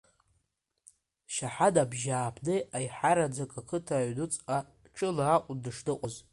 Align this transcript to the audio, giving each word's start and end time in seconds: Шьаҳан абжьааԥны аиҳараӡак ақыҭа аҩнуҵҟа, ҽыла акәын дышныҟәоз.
Шьаҳан 1.33 1.75
абжьааԥны 1.83 2.55
аиҳараӡак 2.77 3.51
ақыҭа 3.59 3.93
аҩнуҵҟа, 3.97 4.57
ҽыла 4.95 5.23
акәын 5.35 5.57
дышныҟәоз. 5.63 6.15